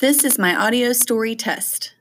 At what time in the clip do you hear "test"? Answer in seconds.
1.36-1.93